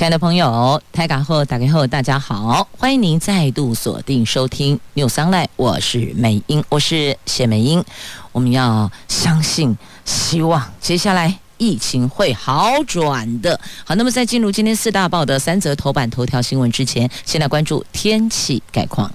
[0.00, 7.84] 亲爱的朋友，台港后打开后，大家好，欢迎您再度锁定收听 News Online，我是美英，我是谢美英。
[8.32, 9.76] 我们要相信、
[10.06, 13.60] 希望，接下来疫情会好转的。
[13.84, 19.12] 好，那么在进入今天四大报的三则头版头条新闻之前，先来关注天气概况。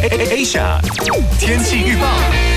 [0.00, 0.80] Asia
[1.38, 2.53] 天气预报。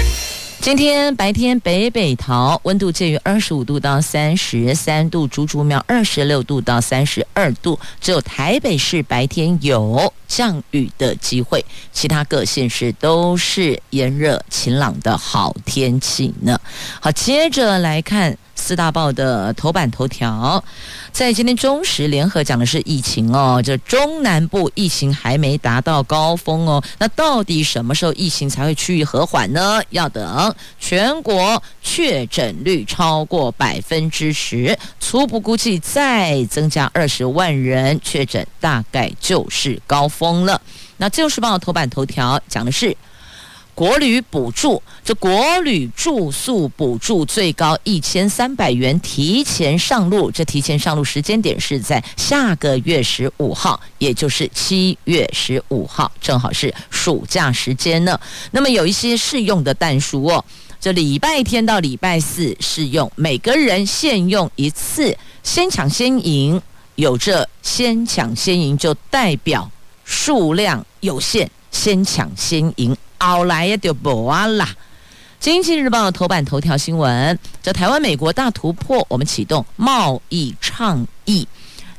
[0.68, 16.60] 今天白天北北桃温度介于二十五度到三十三度，竹竹苗二十六度到三十二度，只有台北市白天有降雨的机会，其他各县市都是炎热晴朗的好天气呢。
[17.00, 18.38] 好，接着来看。
[18.68, 20.62] 四大报的头版头条，
[21.14, 29.82] 在今天中时联合讲的是疫情哦，这中南部疫情还没达到高峰哦，那到底什么时候疫情才会趋于和缓呢？
[29.92, 40.60] 要等全国确诊率超过百分之十，初步估计再增加二十万人确诊，大概就是高峰了。
[40.98, 42.98] 那自由时报头版头条讲的是。
[43.78, 50.32] 国旅补助，这国旅住宿补助最高一千三百元，提前上路。
[50.32, 58.20] 这提前上路时间点是在下个月十五号，也就是七月十五号，正好是暑假时间呢。
[58.50, 60.44] 那么有一些适用的但书哦，
[60.82, 66.60] 这礼拜天到礼拜四适用，每个人限用一次，先抢先赢。
[66.96, 69.70] 有这先抢先赢，就代表
[70.04, 72.98] 数量有限，先抢先赢。
[73.20, 74.70] 奥莱也就不完啦。
[75.40, 81.48] 经济日报头版头条新闻：这台湾美国大突破，我们启动贸易倡议。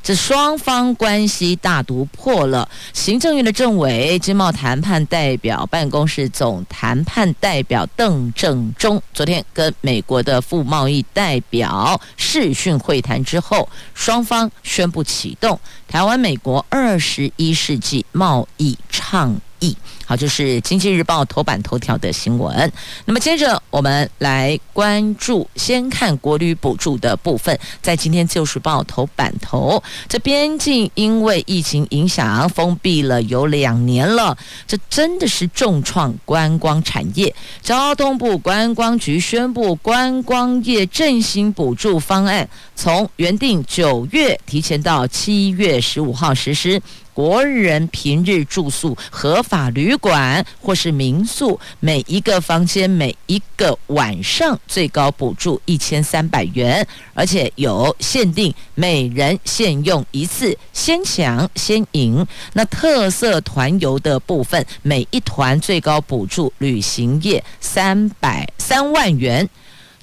[0.01, 2.67] 这双方关系大突破了。
[2.95, 19.77] 行政院的政委、经贸谈判代表办公室总谈判代表邓正中，昨天跟美国的副贸易代表视讯会谈之后，双方宣布启动台湾美国二十一世纪贸易倡议。
[20.09, 22.73] 好，就是《经济日报》头版头条的新闻。
[23.05, 27.61] 那么接着我们来关注，先看国旅补助的部分。
[27.83, 34.35] 在今天《自由时报》头版头，这边境因为疫情影响封闭了有两年了，
[34.67, 37.35] 这真的是重创观光产业。
[37.61, 46.81] 交通部观光局宣布，观光业振兴补助方案从原定九月提前到七月十五号实施。
[47.19, 62.25] 国人平日住宿合法旅馆或是民宿，每一个房间每一个晚上最高补助一千三百元，而且有限定，每人限用一次，先抢先赢。
[62.53, 69.51] 那特色团游的部分，每一团最高补助旅行业三百三万元。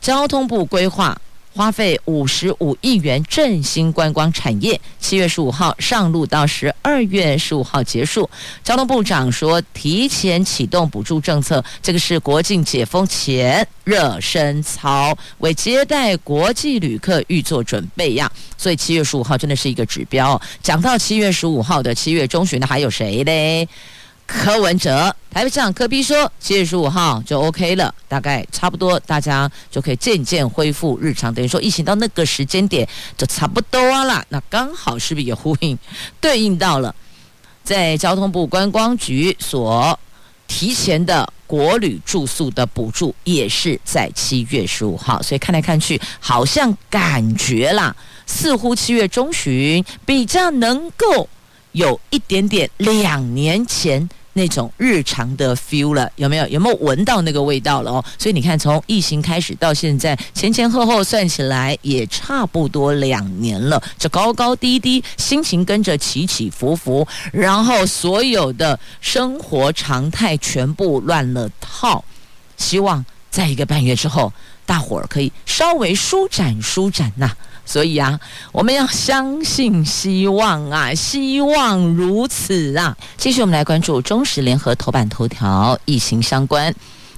[0.02, 1.18] 交通部规划。
[1.55, 8.29] 花费五十五亿元振兴观光产业，七月十五号上路到十二月十五号结束。
[8.61, 18.29] 交通部长说，提前启动补助政策，这个是国境解封前热身操，为接待国际旅客预做准备呀。
[18.57, 20.39] 所以七月十五号真的是一个指标。
[20.61, 23.66] 讲到七月十五号的七月中旬的还有谁嘞？
[24.28, 31.34] 柯文哲，台北市长柯 P 说，七月十五号就 OK 了，大概差不多，大家就可以渐渐恢复日常。
[31.34, 34.25] 等于说，疫情到那个时间点就差不多了。
[34.30, 35.78] 那刚好是不是也呼应
[36.19, 36.94] 对应到了，
[37.64, 39.97] 在交通部观光局所
[40.47, 45.22] 提前的国旅住宿的补助，也是在七月十五号。
[45.22, 51.30] 所以看来看去，好像感觉啦，似乎七月中旬比较能够。
[51.75, 56.47] 有一点点两年前那种日常的 feel 了，有没有？
[56.47, 58.06] 有没有闻到那个味道了哦？
[58.18, 63.82] 所以你看，从疫情开始到现在，前前后后算起来也差不多两年了。
[63.97, 72.02] 这高高低低，心情跟着起起伏伏，然后所有的生活常态全部乱了套。
[72.55, 74.32] 希望在一个半月之后，
[74.66, 77.32] 大伙儿可以稍微舒展舒展呐。
[77.66, 78.20] 所以啊，
[78.52, 82.96] 我们要相信希望啊，希望如此啊。
[83.17, 86.73] 继续，我们来关注中时联合头版头条，疫情相关。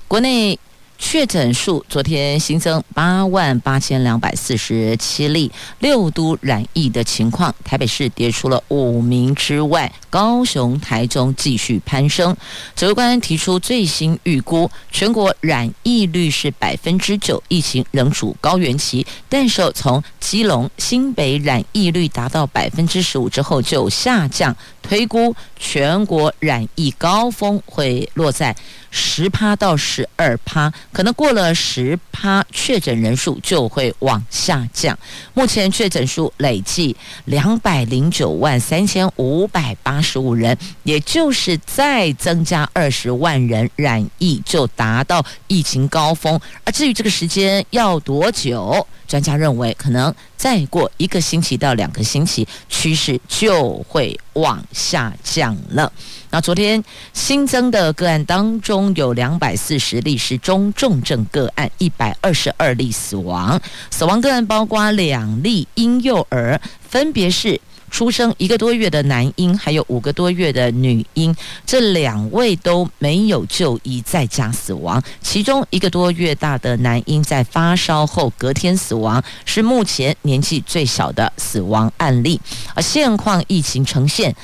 [0.08, 0.58] 国内
[0.98, 12.36] 确诊数昨天新增八万八千两百四十七例，六都染疫的情况，台北市跌出了五名之外，高雄、台中继续攀升。
[12.76, 19.06] 指挥官提出最新预估，全国染疫率是百分之九，疫情仍处高原期。
[19.30, 24.56] 但是从基隆、新北染疫率达到百分之十五之后就下降，
[24.88, 28.56] 推估全国染疫高峰会落在
[28.90, 34.98] 十趴到十二趴，可能过了十趴，确诊人数就会往下降。
[35.34, 36.96] 目前确诊数累计
[37.26, 46.40] 两百零九万三千五百八十五人，也就是再增加二十万人染疫，就达到疫情高峰。
[46.64, 55.92] 而至于这个时间要多久，专家认为可能再过一个星期到两个星期，趋势就会往下降了。
[56.30, 56.84] 那昨天
[57.14, 63.60] 新增的个案当中，有两百四十例是中重症个案，一百二十二例死亡。
[63.90, 67.60] 死亡个案包括两例婴幼儿，分别是
[67.90, 71.36] 出生一个多月的男婴，还有五个多月的女婴。
[71.66, 75.02] 这两位都没有就医，在家死亡。
[75.22, 82.40] 其中一个多月大的男婴在发烧后隔天死亡，是目前年纪最小的死亡案例。
[82.76, 84.36] 而现况疫情呈现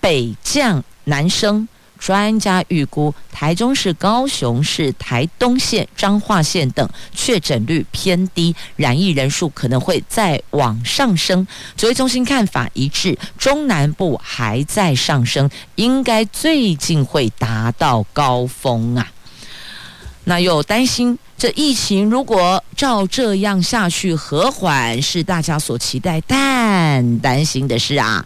[0.00, 0.82] 北降。
[1.08, 11.46] 南升，专家预估台中市、高雄市、台东县、彰化县等确诊率偏低，染疫人数可能会再往上升。
[11.76, 19.10] 指挥中心看法一致，中南部还在上升，应该最近会达到高峰啊。
[20.24, 21.18] 那又担心。
[21.38, 28.24] 这疫情如果照这样下去和缓，是大家所期待，但担心的是啊，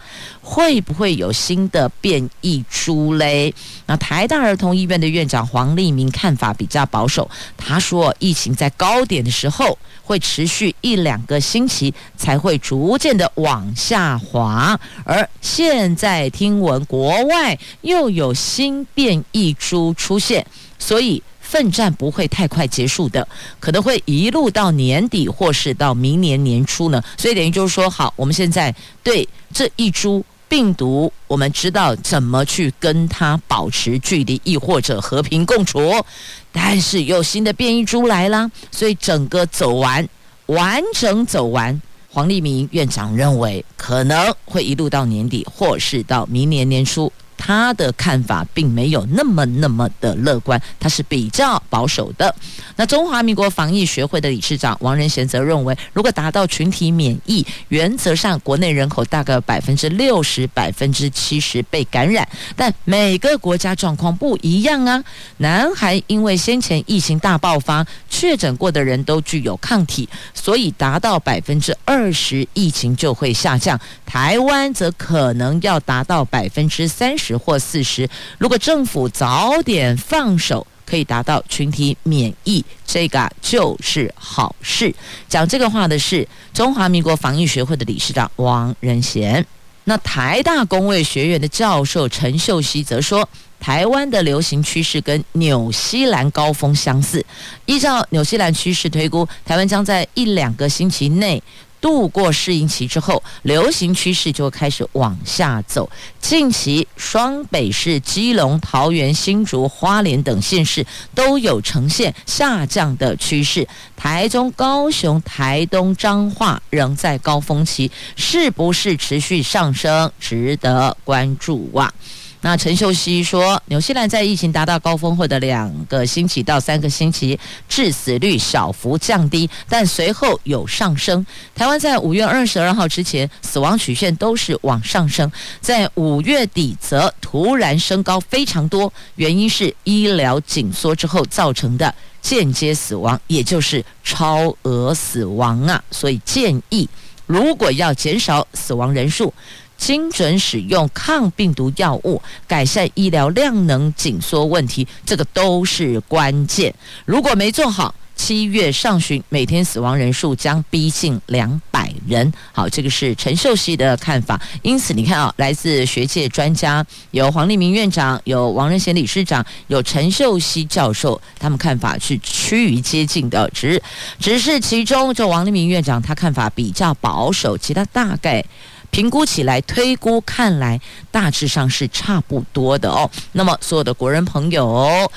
[0.51, 3.55] 会不会有新的变异株嘞？
[3.87, 20.45] 那台大儿童医院的院长黄立明看法比较保守，他说疫情在高点的时候会持续一两个星期，才会逐渐的往下滑，而现在听闻国外又有新变异株出现，
[20.81, 21.23] 所以。
[21.41, 23.27] 奋战不会太快结束的，
[23.59, 27.03] 可能会一路到年底，或是到明年年初呢。
[27.19, 36.05] 所以等于就是说，好，我们现在对这一株病毒，我们知道怎么去跟它保持距离，亦或者和平共处。
[36.51, 40.07] 但是有新的变异株来了，所以整个走完，
[40.47, 41.81] 完整走完，
[42.11, 47.13] 黄立明院长认为可能会一路到年底，或是到明年年初。
[47.43, 52.33] 他的看法并没有那么那么的乐观，他是比较保守的。
[52.77, 65.03] 那中华民国防疫学会的理事长王仁贤则认为，如果达到群体免疫，原则上国内人口大概百分之六十、百分之七十被感染，但每个国家状况不一样啊。
[65.39, 73.81] 南韩因为先前疫情大爆发，确诊过的人都具有抗体，所以达到百分之二十，疫情就会下降。
[74.05, 77.30] 台湾则可能要达到百分之三十。
[77.31, 84.93] 十或四十，如果政府早点放手，可以达到群体免疫，这个就是好事。
[85.29, 89.47] 讲这个话的是中华民国防疫学会的理事长王仁贤。
[89.85, 93.29] 那台大公卫学院的教授陈秀熙则说，
[93.61, 97.25] 台湾的流行趋势跟纽西兰高峰相似，
[97.67, 101.41] 依照纽西兰趋势推估，台湾将在一两个星期内。
[101.81, 105.91] 度过适应期之后，流行趋势就开始往下走。
[106.21, 113.67] 近期双北市、基隆、桃园、新竹、花莲等县市都有呈现下降的趋势。
[113.97, 121.93] 台中、高雄、台东、彰化仍在高峰期，是不是持续上升，值得关注哇？
[122.43, 131.25] 那陈秀熙说，纽西兰在疫情达到高峰后的两个星期到三个星期，致死率小幅降低，但随后有上升。
[131.55, 135.31] 台湾在五月二十二号之前，死亡曲线都是往上升，
[135.61, 145.85] 在五月底则突然升高非常多，原因是医疗紧缩之后造成的间接死亡，也就是超额死亡啊。
[145.91, 146.89] 所以建议，
[147.27, 149.33] 如果要减少死亡人数，
[149.81, 156.73] 精准使用抗病毒药物，改善医疗量能紧缩问题，这个都是关键。
[157.07, 162.31] 如果没做好，七月上旬每天死亡人数将逼近两百人。
[162.53, 164.39] 好，这个是陈秀熙的看法。
[164.61, 173.49] 因此，你看啊，来自学界专家有黄立明院长，有王仁贤理事长，有陈秀熙教授，他们看法是趋于接近的。
[173.55, 173.83] 只
[174.19, 178.45] 只是其中，就王立明院长他看法比较保守，其他大概。
[178.91, 180.81] 评估起来，推估看来
[181.11, 183.09] 大致上是差不多的哦。
[183.33, 185.11] 那么，所有的国人朋友，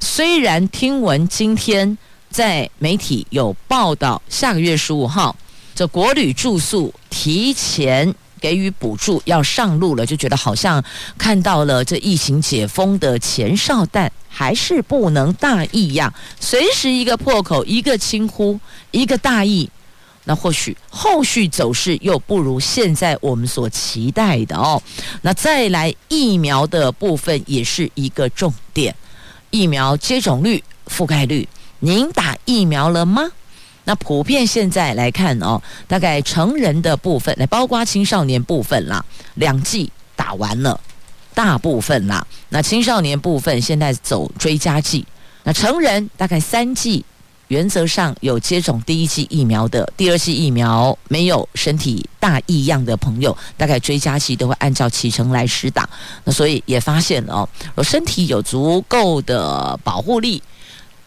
[0.00, 1.96] 虽然听闻今天
[2.30, 5.36] 在媒体有报道，下个月十五号，
[5.74, 10.82] 这国旅住宿提前给予补助要上路了，就觉得好像
[11.16, 18.58] 看到了这疫情解封的前哨，但还是不能大意呀，随时一个破口，一个轻呼，
[18.90, 19.68] 一个大意。
[20.28, 24.80] 那或许后续走势又不如现在我们所期待的哦。
[25.22, 28.94] 那再来疫苗的部分也是一个重点，
[29.48, 33.22] 疫苗接种率、覆盖率，您打疫苗了吗？
[33.84, 39.02] 那普遍现在来看哦，大概成人的部分，来包括青少年部分啦，
[39.36, 40.78] 两剂打完了，
[41.32, 42.26] 大部分啦。
[42.50, 45.06] 那青少年部分现在走追加剂，
[45.44, 47.02] 那成人大概三剂。
[47.48, 55.88] 原则上有接种第一剂疫苗的，第二剂疫苗没有身体大异样的朋友，大概追加剂都会按照启程来施打。
[56.24, 60.42] 那所以也发现了哦，我身体有足够的保护力，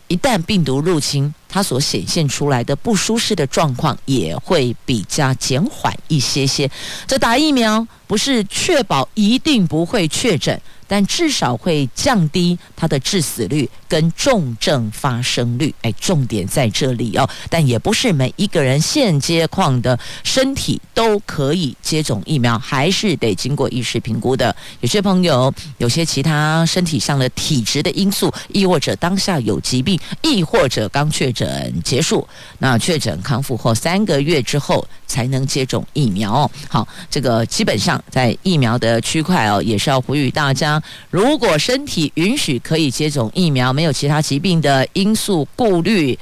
[0.08, 6.70] 一旦病毒入侵，它所显现出来的不舒适的状况也会比较减缓一些些。
[7.06, 10.60] 这打疫苗不是确保一定不会确诊。
[10.92, 17.30] 但至少会降低它的致死率跟重症发生率，哎，重点在这里哦。
[17.50, 24.54] 但也不是每一个人现阶况的身体都可以接种疫苗，还是得经过医师评估的。
[24.82, 32.28] 有些朋友有些其他身体上的体质的因素，亦或者当下有疾病，亦或者刚确诊结束，
[32.60, 36.50] 那确诊康复后三个月之后才能接种疫苗。
[36.70, 40.82] 好，这个基本上在疫苗的区块哦，也是要呼吁大家。
[41.10, 46.18] 如果身体允许可以接种疫苗，没有其他疾病的因素顾虑，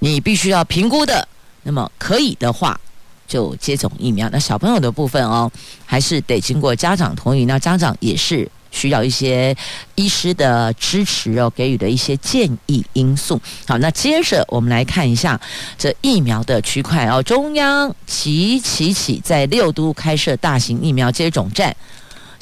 [0.00, 1.26] 你必须要评估的，
[1.62, 2.78] 那么可以的话
[3.26, 4.28] 就接种疫苗。
[4.30, 5.50] 那小朋友的部分哦，
[5.86, 7.46] 还是得经过家长同意。
[7.46, 9.56] 那家长也是需要一些
[9.94, 13.40] 医师的支持哦，给予的一些建议因素。
[13.66, 15.40] 好，那接着我们来看一下
[15.78, 21.74] 这疫苗的区块哦，中央齐齐齐在六都开设大型疫苗接种站。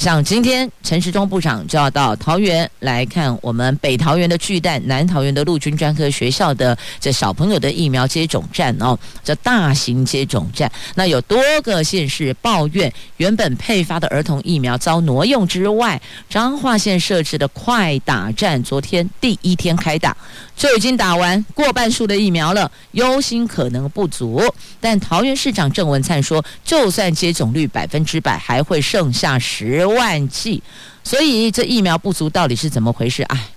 [0.02, 10.68] 像今天陈时中部长就要到桃园来看我们北桃园的巨蛋、南桃园的陆军专科学校的这小朋友的疫苗接种站哦，这大型接种站。
[10.96, 20.16] 那有多个县市抱怨，原本配发的儿童疫苗遭挪用之外，彰化县设置的快打站昨天第一天开打，
[20.56, 24.42] 就已经打完过半数的疫苗了，忧心可能不足。
[24.80, 30.62] 但桃园市长郑文灿说，就算接种率百分之百，还会剩下十万剂，
[31.02, 33.22] 所以这疫苗不足到底是怎么回事？
[33.24, 33.48] 哎，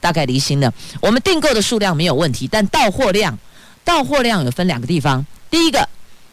[0.00, 0.72] 大概离心了。
[1.00, 3.38] 我们订购的数量没有问题，但到货量，
[3.84, 5.24] 到货量有分两个地方。
[5.50, 5.88] 第一个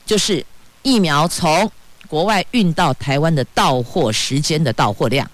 [0.06, 0.46] 就是
[0.82, 1.72] 疫苗从
[2.08, 5.29] 国外运到台湾的到货时间的到货量，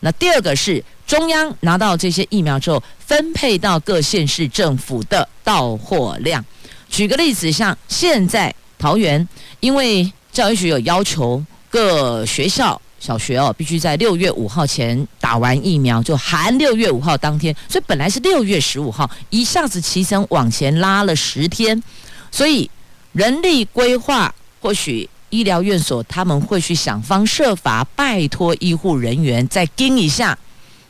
[0.00, 6.44] 那第二个是中央拿到这些疫苗之后分配到各县市政府的到货量。
[6.88, 9.26] 举个例子，像现在桃园，
[9.60, 12.80] 因为教育局有要求各学校。
[13.02, 17.52] 小学哦，必须在六月五号前打完疫苗，就含六月五号当天。
[17.68, 21.82] 所以本来是六月十五号，一下子期程往前拉了十天。
[22.30, 22.70] 所以
[23.12, 30.38] 人力规划，或许医疗院所他们会去想方设法，拜托医护人员再盯一下。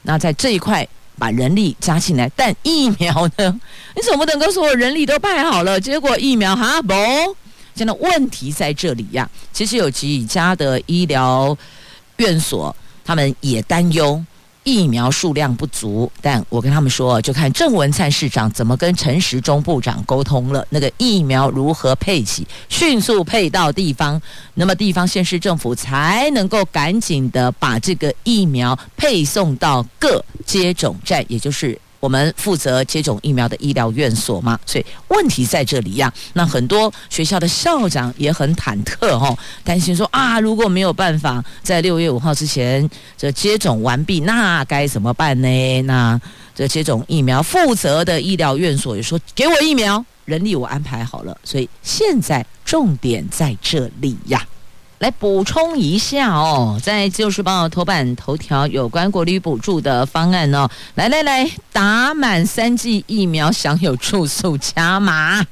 [0.02, 3.60] 那在这一块把人力加进来，但疫苗呢？
[3.96, 6.92] 你总不能够说我人力都派好了，结果疫苗哈不？
[7.74, 9.26] 现在问题在这里呀。
[9.50, 11.56] 其实有几家的医疗。
[12.22, 12.74] 院所
[13.04, 14.24] 他们也担忧
[14.62, 20.64] 疫苗数量不足，但我跟他们说，就看郑文灿市长怎么跟陈时中部长沟通了。
[20.70, 24.22] 那个疫苗如何配起，迅速配到地方，
[24.54, 31.76] 那么地方县市政府才能够赶紧的把这个疫苗配送到各接种站，也就是。
[32.02, 36.12] 我们负责接种疫苗的医疗院所嘛，所以问题在这里呀。
[36.32, 45.82] 那很多学校的校长也很忐忑哦，担心说啊，如果没有办法在六月五号之前这接种完毕，那该怎么办呢？
[45.82, 46.20] 那
[46.52, 51.38] 这接种疫苗负责的医疗院所也说，给我疫苗，人力我安排好了。
[51.44, 54.44] 所以现在重点在这里呀。
[55.02, 65.44] 来补充一下哦，在《自由时报》头版头条有关国旅补助的方案哦，来来来，打满三剂疫苗享有住宿加码。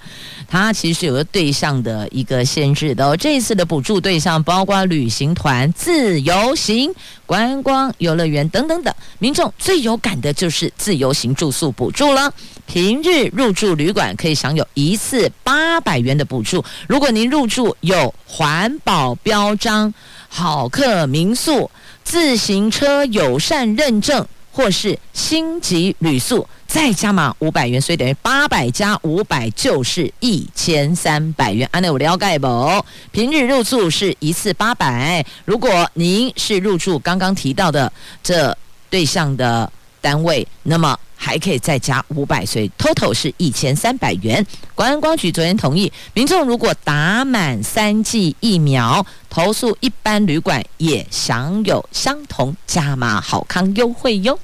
[0.46, 6.94] 它其实有个对象的一个限制的哦，这一次的补助对象包括旅行团、自由行、
[7.26, 8.94] 观光游乐园等等等。
[9.18, 12.32] 民众最有感的就是自由行住宿补助了。
[12.72, 16.64] 平日入住旅馆可以享有一次八百元的补助。
[16.86, 19.92] 如果您入住有环保标章、
[20.28, 21.68] 好客民宿、
[22.04, 24.24] 自行车友善认证。
[24.52, 31.68] 或是星级旅宿，再加码五百元，所以等于八百加五百就是一千三百元。
[31.70, 32.84] 安内有了解不？
[33.12, 37.90] 平日入住是一次八百，如果您是入住刚刚提到的
[38.24, 38.54] 这
[38.90, 40.98] 对象的单位，那么。
[41.22, 44.44] 还可以再加五百，所以 total 是一千三百元。
[44.74, 54.38] 观光局昨天同意，民众如果打满三剂疫苗，投诉一般旅馆也享有相同加码好康优惠哟。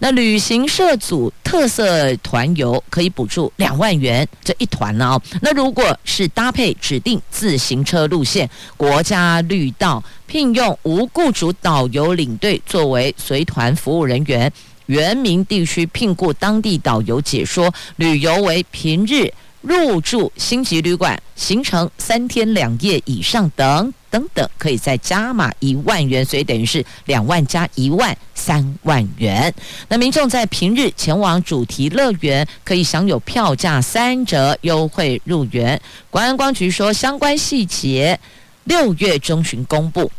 [0.00, 5.22] 那旅行社组特色团游可以补助两万元，这一团呢、哦？
[5.40, 14.52] 那如果是搭配指定自行车路线，国家绿道聘用无雇主导游领队作为随团服务人员。
[14.90, 29.54] 原民地区聘雇当地导游解说旅游为平日入住星级旅馆，行程三天两夜以上等等等，可以再加码一万元，所以等于是两万加一万三万元。
[29.88, 35.80] 那民众在平日前往主题乐园，可以享有票价三折优惠入园。
[36.10, 38.18] 观光局说，相关细节
[38.64, 40.10] 六月中旬公布。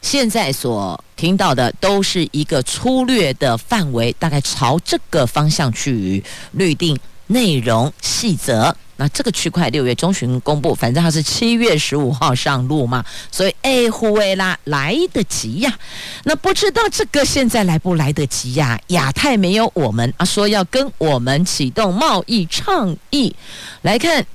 [0.00, 8.74] 现在所听到的都是一个粗略的范围，大概朝这个方向去预定内容细则。
[9.00, 15.78] 那这个区块六月中旬公布，反正它是七月十五号上路嘛，所以哎护卫啦，来得及呀。
[16.24, 18.80] 那不知道这个现在来不来得及呀？
[18.88, 23.34] 亚太没有我们啊，说要跟我们启动贸易倡议，
[23.82, 24.26] 来看。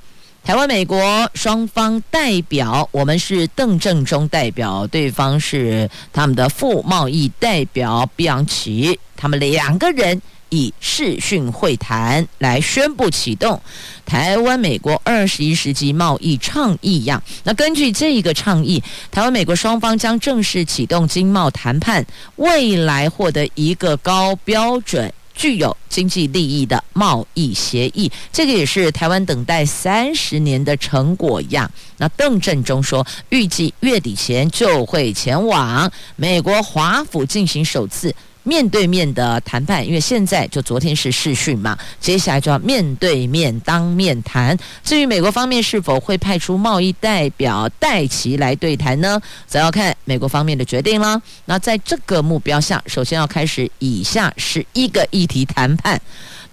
[0.43, 13.61] 台湾、美国双方代表，我们是邓正中代表，对方是他们的副贸易代表碧昂奇，他们两个人以视讯会谈来宣布启动
[14.05, 17.23] 台湾美国二十一世纪贸易倡议呀。
[17.45, 25.11] 那根据这一个倡议，台湾美国双方将正式启动经贸谈判，未来获得一个高标准。
[25.33, 31.69] 具有经济利益的贸易协议，这个也是台湾等待三十年的成果样。
[31.97, 38.13] 那邓振中说，预计月底前就会前往美国华府进行首次。
[38.43, 44.57] 面对面的谈判，因为现在就昨天是试训嘛，接下来就要面对面当面谈。
[44.83, 49.19] 至于美国方面是否会派出贸易代表戴奇来对谈呢？
[49.47, 51.21] 则要看美国方面的决定了。
[51.45, 55.99] 那在这个目标下，首先要开始以下十一个议题谈判。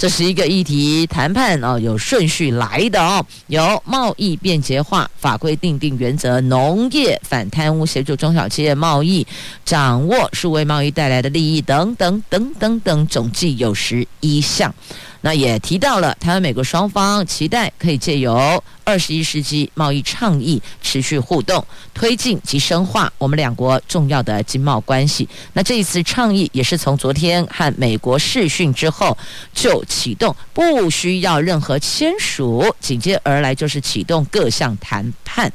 [0.00, 9.26] 这是一个议题谈判哦，有顺序来的哦，有贸易便捷化、法规定定原则、农业反贪污、协助中小企业贸易、
[9.62, 14.74] 掌握数位贸易带来的利益等等等等等，总计有十一项。
[15.22, 25.28] 那也提到了台湾、美国双方期待可以借由二十一世纪贸易倡议持续互动，推进及深化我们两国重要的经贸关系。
[25.52, 29.16] 那这一次倡议也是从昨天和美国视讯之后
[29.52, 35.52] 就启动，不需要任何签署，紧接而来就是启动各项谈判。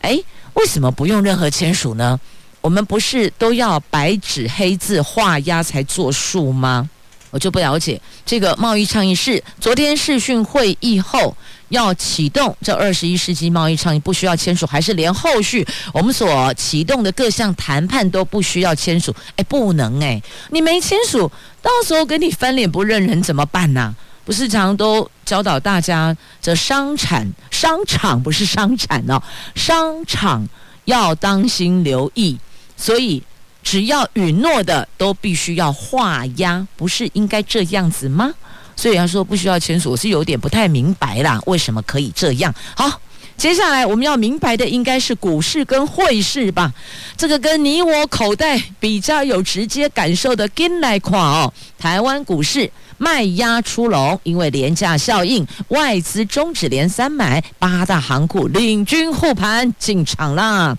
[0.00, 0.22] 诶，
[0.54, 2.18] 为什么不用任何签署呢？
[2.60, 6.88] 我们不是都要白纸黑字画押才作数吗？
[7.34, 11.36] 我就不了解这个贸易倡议是昨天视讯会议后
[11.70, 19.12] 要启动这二十一世纪贸易倡议不需要签署，还是连后续我们所启动的各项谈判都不需要签署？
[19.34, 21.28] 哎，不能哎，你没签署，
[21.60, 23.92] 到时候给你翻脸不认人怎么办呢？
[24.24, 29.20] 不是常都教导大家，这商产商场不是商产哦，
[29.56, 30.48] 商场
[30.84, 32.38] 要当心留意，
[32.76, 33.20] 所以。
[33.64, 38.32] 只要允诺的都必须要画押，不是应该这样子吗？
[38.76, 42.54] 所以他说不需要签署，我是有点不太明白啦，为什么可以这样？
[42.76, 43.00] 好，
[43.36, 46.72] 接下来我们要明白的应该是股市跟汇市吧？
[47.16, 51.52] 这个跟你我口袋比较有直接感受的，跟来看哦。
[51.78, 60.76] 台湾股市卖压出笼，因为廉价效应，外资终止连三买，八大行库领军护盘进场啦。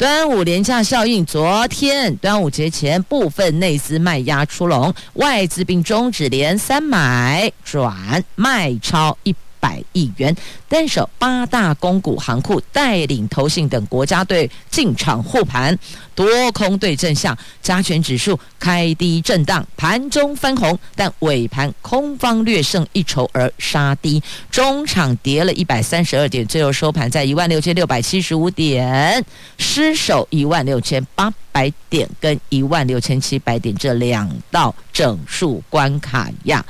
[0.00, 10.34] 端午连价效应，昨天端午节前部分内资卖压出笼，外资并终止连三买转卖超一百亿元，
[10.70, 15.78] 单手八大公股行库带领投信等国家队进场护盘，
[16.20, 29.24] 多空对阵下，加权指数开低震荡，盘中翻红，但尾盘空方略胜一筹而杀低，中场跌了一百三十二点，最后收盘在一万六千六百七十五点，
[29.56, 36.62] 失守一万六千八百点跟一万六千七百点这两道整数关卡呀。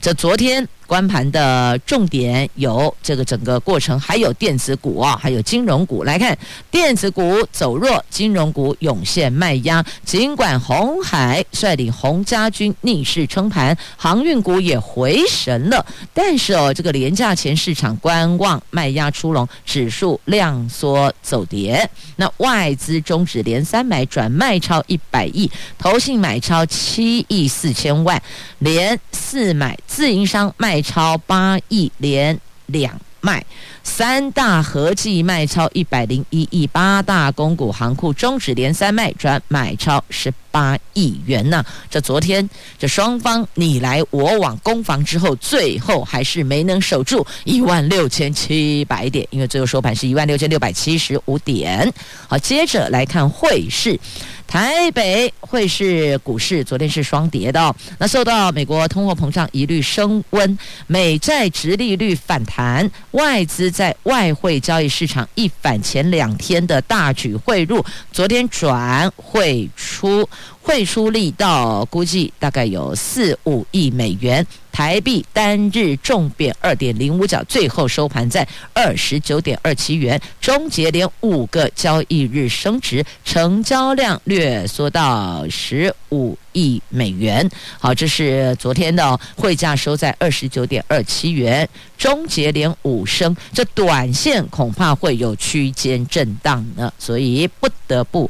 [0.00, 0.66] 这昨天。
[0.86, 6.04] 关盘的重点有这个整个过程，还有电子股啊，还有金融股。
[6.04, 6.38] 来看
[6.70, 9.84] 电子股走弱，金融股涌现卖压。
[10.04, 21.88] 尽管红海率领鸿家军逆势撑盘，航运股也回神了，但是哦，这个廉价前市场观望卖压出笼，指数量缩走跌。
[22.16, 28.20] 那外资终止连三买转卖超一百亿，投信买超七亿四千万，
[28.60, 30.46] 连四买自营商。
[30.58, 33.44] 卖超八亿连两卖，
[33.82, 51.92] 三大合计卖超一百零一亿，八大公股行库终止连三卖转买超十八亿元呢、这昨天这双方你来我往攻防之后，最后还是没能守住一万六千七百点，因为最后收盘是一万六千六百七十五点。
[52.28, 53.98] 好，接着来看汇市。
[54.46, 70.26] 台北汇市股市昨天是双跌的，那受到美国通货膨胀疑虑升温，美债殖利率反弹，外资在外汇交易市场一反前两天的大举汇入，昨天转汇出。
[70.66, 87.48] 汇出力道估计大概有四五亿美元，台币单日重贬二点零五角，最后收盘在二十九点二七元，终结连五个交易日升值，成交量略缩到十五亿美元。
[87.78, 98.28] 好，这是昨天的汇价收在二十九点二七元，终结连五升，这短线恐怕会有区间震荡呢，所以不得不。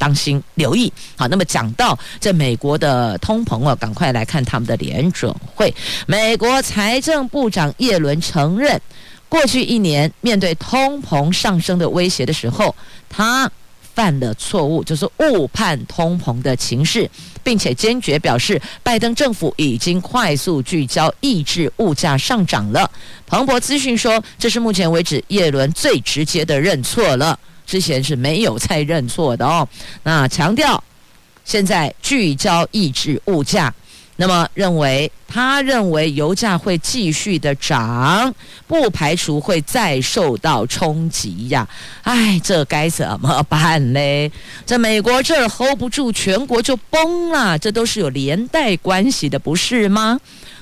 [0.00, 5.72] 当心留意，好，那么讲到这美国的通膨啊，赶快来看他们的联准会。
[6.06, 8.80] 美国财政部长耶伦承认，
[9.28, 12.74] 过去一年面对通膨上升的威胁的时候，
[13.10, 13.50] 他
[13.92, 17.10] 犯了错误，就是误判通膨的情势，
[17.44, 22.90] 并且坚决表示，拜登政府已经快速聚焦抑制物价上涨了。
[23.26, 27.38] 彭博资讯说，这是目前为止耶伦最直接的认错了。
[27.70, 29.66] 之前是没有再认错的哦。
[30.02, 30.82] 那强调
[31.44, 33.72] 现在聚焦抑制物价，
[34.16, 38.34] 那么认为他认为油价会继续的涨，
[38.66, 41.68] 不排除会再受到冲击呀。
[42.02, 44.32] 哎，这该怎么办嘞？
[44.66, 50.18] 这美国这儿 hold 不住，全国就崩了，这都是有连带关系的，不是吗？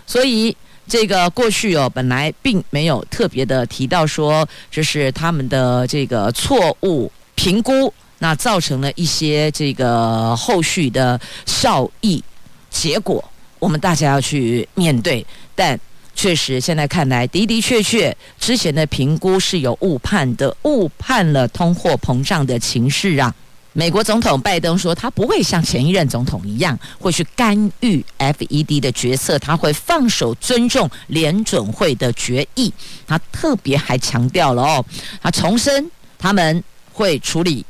[0.07, 0.55] 所以。
[0.89, 12.23] 这个过去哦，本来并没有特别的提到说这是他们的这个错误评估，那造成了一些这个后续的效益
[12.71, 13.23] 结果，
[13.59, 15.25] 我们大家要去面对。
[15.55, 15.79] 但
[16.15, 23.33] 确实现在看来的的确确，之前的评估是有误判的，误判了通货膨胀的情势啊。
[23.79, 32.75] 美国总统拜登说，他不会像前一任总统一样会去干预 FED 的决策，他会放手尊重联准会的决议。
[33.07, 34.85] 他特别还强调了哦，
[35.23, 35.89] 他重申
[36.19, 37.65] 他们会处理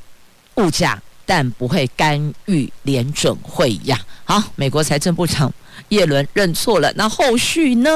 [0.55, 4.01] 物价，但不会干预联准会呀。
[4.25, 5.53] 好，美国财政部长
[5.91, 7.91] 耶伦认错了，那后续呢？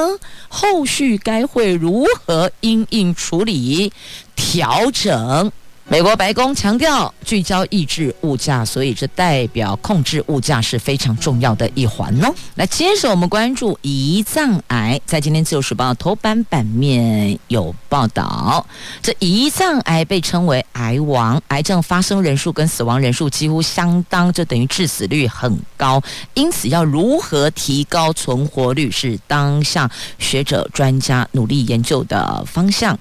[0.47, 3.91] 后续该会如何因应处理
[4.35, 5.51] 调整？
[5.89, 12.33] 美国白宫强调聚焦抑制物价，所以这代表控制物价是非常重要的一环哦。
[12.55, 18.65] 来，接着我们关注胰脏癌，在今天自由时报头版版面有报道，
[19.01, 26.01] 这胰脏癌被称为癌王，癌症发生人数跟死亡人数几乎相当，这等于致死率很高，
[26.33, 32.97] 因此要如何提高存活率是当下学者专家努力研究的方向。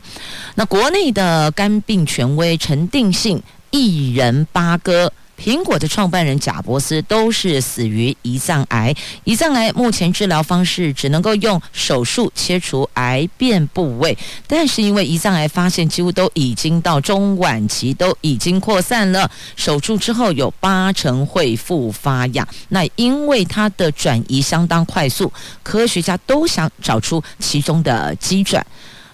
[0.56, 2.71] 那国内的肝病权威陈。
[2.72, 8.94] 陈定信、一人八哥、苹果的创办人贾伯斯都是死于胰脏癌。
[9.26, 22.48] 胰脏癌目前治疗方式只能够用手术切除癌变部位，但是因为胰脏癌发现几乎都已经到中晚期，都已经扩散了，手术之后有八成会复发呀。
[22.70, 25.30] 那因为它的转移相当快速，
[25.62, 28.66] 科学家都想找出其中的机转。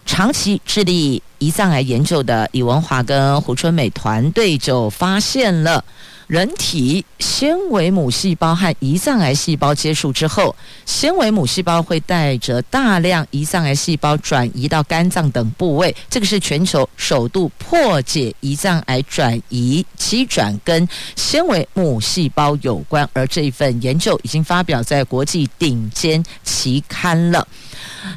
[0.09, 5.85] 长期致力胰脏癌研究的李文华跟胡春美团队就发现了，
[6.29, 20.87] 人体纤维母细胞和胰脏癌细胞接触之后，纤维母细胞会带着大量胰脏癌细胞转移到肝脏等部位，这个是全球首度破解胰脏癌转移机转跟
[21.17, 27.49] 纤维母细胞有关，而这一份研究已经发表在国际顶尖期刊了。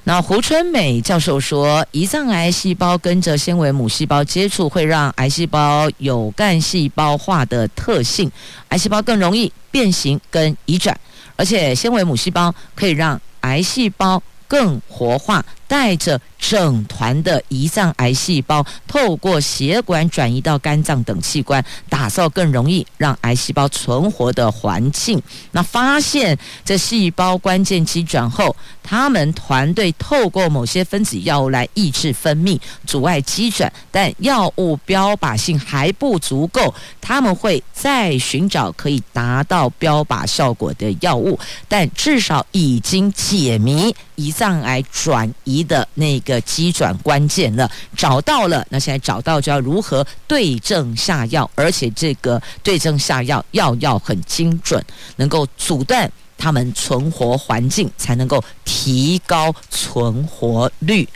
[0.03, 8.31] 那胡春美教授说，胰脏癌细胞跟着纤维母细胞接触，会让癌细胞有干细胞化的特性，
[8.69, 10.97] 癌细胞更容易变形跟移转，
[11.35, 15.45] 而且纤维母细胞可以让癌细胞更活化。
[15.71, 25.21] 带着整团的胰脏癌细胞，透过血管转移到肝脏等器官，打造更容易让癌细胞存活的环境。
[25.53, 28.53] 那发现这细胞关键机转后，
[28.83, 48.65] 他们团队透过某些分子药物来抑制分泌，阻碍机转，但药物标靶性还不足够，他们会再寻找可以达到标靶效果的药物，但至少已经解谜胰脏癌转移的那个机转关键了，找到了。
[48.69, 54.83] 那现在找到就要如何对症下药，而且这个对症下药药要很精准，
[55.17, 61.07] 能够阻断他们存活环境，才能够提高存活率。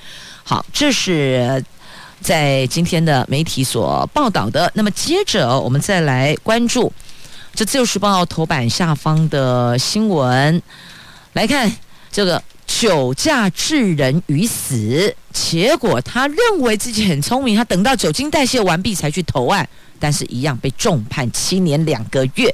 [0.44, 1.64] 好，这是
[2.22, 4.72] 在今天的媒体所报道的。
[4.74, 6.92] 那么接着我们再来关注
[7.54, 10.62] 这《自由时报》头版下方的新闻，
[11.34, 11.72] 来看
[12.12, 12.42] 这个。
[12.66, 19.68] 酒驾致人于死，结果他认为自己很聪明，他等到酒精代谢完毕才去投案，
[20.00, 22.54] 但是一样被重判七年两个月。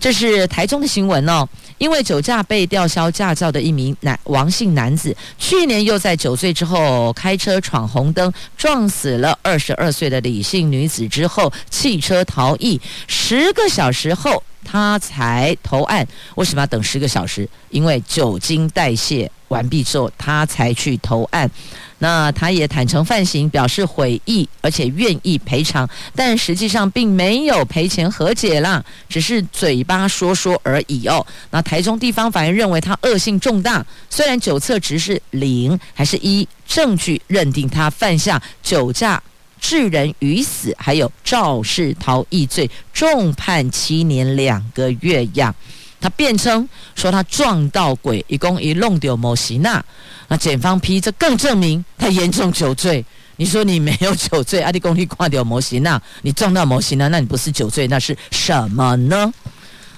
[0.00, 1.48] 这是台中的新闻哦，
[1.78, 14.42] 因为酒驾被吊销驾照的一名男王姓男子，去年又在酒醉之后开车闯红灯，撞死了二十二岁的李姓女子之后，弃车逃逸，十个小时后。
[14.70, 17.48] 他才投案，为什么要等十个小时？
[17.70, 21.50] 因为酒精代谢完毕之后，他才去投案。
[21.98, 31.26] 那他也坦诚犯行，表示悔意，而且愿意赔偿，但实际上并没有赔钱和解啦，只是嘴巴说说而已哦。
[31.50, 39.22] 那台中地方法院认为他恶性重大，虽然酒测值是零，还是一证据认定他犯下酒驾。
[39.60, 45.52] 致人于死，还有肇事逃逸罪，重判七年两个月呀。
[46.00, 49.84] 他辩称说他撞到鬼，一共一弄丢摩西娜。
[50.28, 53.04] 那检方批这更证明他严重酒醉。
[53.36, 59.32] 你说你没有酒醉，阿弟公你挂掉摩西娜，你撞到摩西娜，那你不是酒醉，那是什么呢？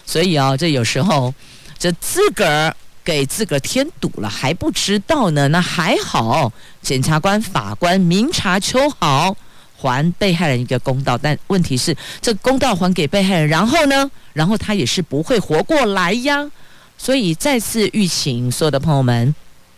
[0.05, 1.33] 所以啊，这有时候
[1.79, 5.49] 这自个儿给自个儿添堵了还不知道呢。
[5.49, 9.37] 那还好，检察官、法官明察秋毫。
[9.81, 14.11] 还被害人一个公道，但问题是，这公道还给被害人，然后呢？
[14.35, 16.47] 然后他也是不会活过来呀。
[16.99, 19.35] 所以再次预请所有的朋友们，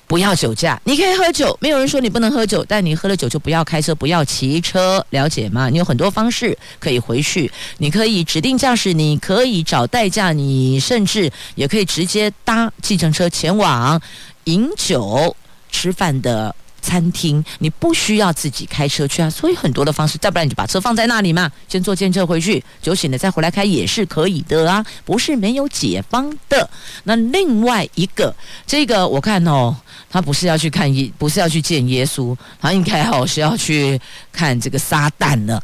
[0.08, 0.80] 不要酒驾。
[0.84, 5.68] 你可以喝酒，没有人说你不能喝酒，但你喝了酒就不要开车，不要骑车，了解吗？
[5.70, 14.00] 你有很多方式可以回去，你可以指定驾驶，你可以找代驾，你甚至也可以直接搭计程车前往
[14.44, 15.34] 饮酒
[15.70, 16.54] 吃饭的。
[16.82, 26.68] 餐厅，你不需要自己开车去啊，所以很多的方式，再不然你就把车放在那里嘛，先坐电车回去，酒醒了再回来开也是可以的啊，不是没有解方的。
[27.04, 28.34] 那另外一个，
[28.66, 29.74] 这个我看哦，
[30.10, 33.98] 他不是要去看耶，不是要去见耶稣，他应该哦是要去
[34.32, 35.62] 看这个撒旦了。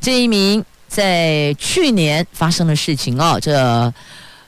[0.00, 3.92] 这一名在去年发生的事情哦，这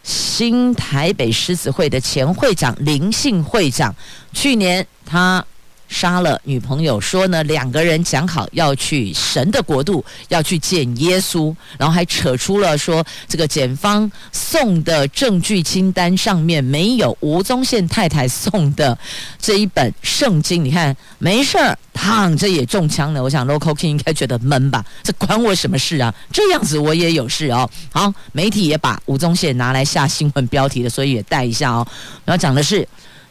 [0.04, 3.92] 新台北狮子会的前会长林姓会长，
[4.32, 5.44] 去年他。
[5.92, 18.96] 杀了女朋友，说呢，两个人讲好要去神的国度，要去见耶稣，然后还扯出了说这个检方送的证据清单上面没有吴宗宪太太送的
[19.38, 20.64] 这一本圣经。
[20.64, 23.22] 你看，没事儿，躺着也中枪了。
[23.22, 24.85] 我想 Local King 应该觉得闷吧？
[25.02, 26.12] 这关我什么事啊？
[26.33, 27.68] 这样子我也有事哦。
[27.92, 31.87] 好，媒体也把吴宗宪拿来下新闻标题的，所以也带一下哦。
[32.24, 32.88] 然后讲的是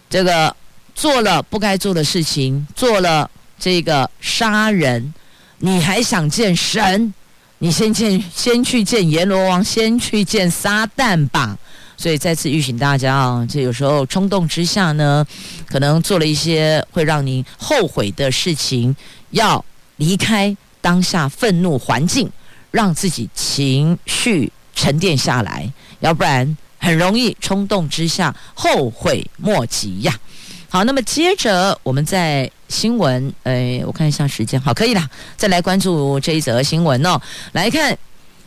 [0.09, 0.55] 这个。
[0.93, 5.13] 做了不该做的事情，做了这个杀人，
[5.59, 7.13] 你还想见神？
[7.59, 11.57] 你先见，先去见阎罗王，先去见撒旦吧。
[11.95, 15.23] 所以再次预警大家啊，这有时候冲动之下呢，
[15.67, 18.95] 可能做了一些会让您后悔的事情，
[19.29, 19.63] 要
[19.97, 22.27] 离开当下愤怒环境，
[22.71, 30.19] 让自己情绪沉淀下来，要不然很容易冲动之下后悔莫及呀。
[30.73, 35.05] 好，那么接着我们在新闻，哎，我看一下时间，好，可以了，
[35.35, 37.19] 再来关注这一则新闻哦。
[37.51, 37.95] 来看，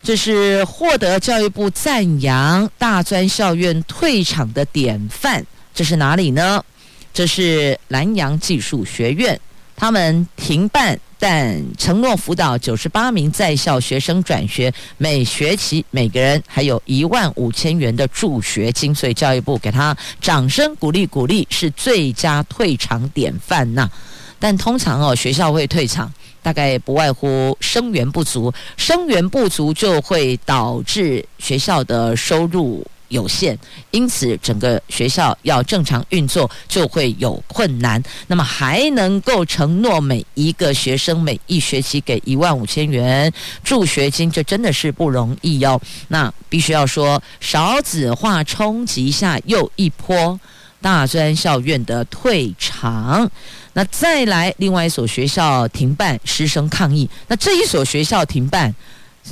[0.03, 6.65] 这是获得教育部赞扬大专校院退场的典范，这是哪里呢？
[7.13, 9.39] 这是南阳技术学院，
[9.77, 10.99] 他们停办。
[11.17, 23.91] 但承诺辅导九十八名在校学生转学，每学期每个人还有一万五千元的助学金，所以教育部给他掌声鼓励鼓励，是最佳退场典范呐。
[24.39, 33.57] 但通常哦，学校会退场，大概不外乎生源不足，生源不足就会导致学校的收入有限，
[33.93, 38.03] 因此整个学校要正常运作就会有困难。
[38.27, 45.81] 那么还能够承诺每一个学生每一学期给一万五千元助学金，这真的是不容易哦。
[46.09, 50.39] 那必须要说，少子化冲击下又一波
[50.83, 53.31] 大专校院的退场。
[53.75, 57.09] 那再来另外一所学校停办，师生抗议。
[57.29, 58.75] 那这一所学校停办，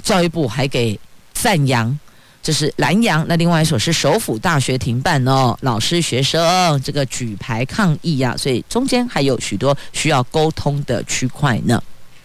[0.05, 0.99] 教育部还给
[1.33, 1.99] 赞扬。
[2.43, 11.81] 这是南阳，那另外一所是首府大学停办哦，老师学生这个举牌抗议呀、所以中间还有许多需要沟通的区块呢。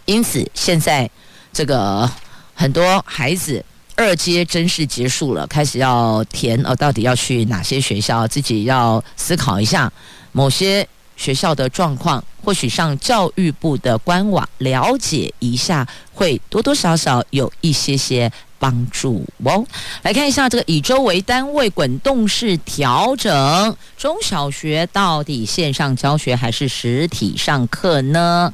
[0.06, 1.08] 因此，现在
[1.54, 2.10] 这个
[2.56, 3.64] 很多孩子
[3.96, 9.92] 二阶甄试结束了，开始要填哦，到底要去哪些学校，自己要思考一下
[10.32, 18.32] 某些学校的状况，或许上教育部的官网了解一下，会多多少少有一些些。
[18.60, 19.64] 帮助哦，
[20.02, 28.52] 来看一下这个以周为单位滚动式调整，中小学到底线上教学还是实体上课呢？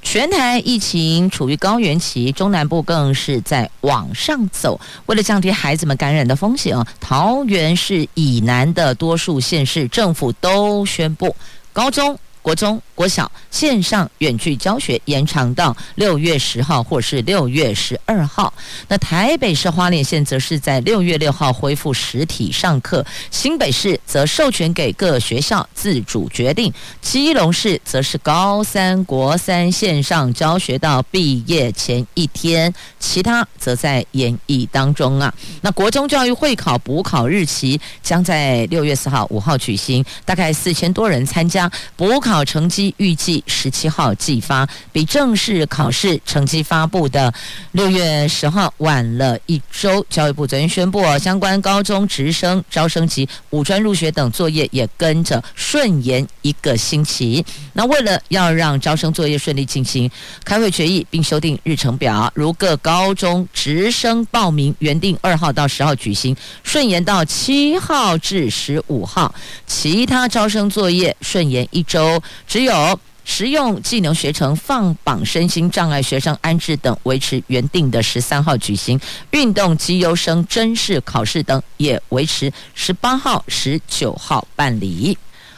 [0.00, 4.80] 全台疫情处于高原期，中南部更是在往上走。
[5.06, 11.34] 为了降低孩子们感染的风险，桃园市以南的多数县市政府都宣布
[11.74, 12.16] 高中。
[12.44, 18.52] 国中、国小线上远距教学延长到六月十号或是六月十二号。
[18.88, 26.72] 那台北市花莲县则是在六月六号恢复实体上课，新北市则授权给各学校自主决定。
[27.00, 35.32] 基隆市则是高三、国三线上教学到毕业前一天，其他则在演绎当中啊。
[35.60, 42.24] 那国中教育会考补考日期将在六月四号、五号举行，大概四千多人参加补。
[42.24, 47.32] 考成绩预计十七号寄发，比正式考试成绩发布的
[47.72, 50.04] 六月十号晚了一周。
[50.10, 57.44] 教育部昨天宣布，相关高中直升招生及五专入学等作业也跟着顺延一个星期。
[57.74, 60.10] 那为了要让招生作业顺利进行，
[60.44, 69.32] 开会决议并修订日程表，如各高中直升报名原定二号到十号举行，顺延到七号至十五号；
[69.66, 72.22] 其他招生作业顺延一周。
[72.46, 85.16] 只有有实用技能学程放榜、身心障碍学生安置等维持原定的十三号举行，运动机优生甄试考试等也维持十八号、十九号办理。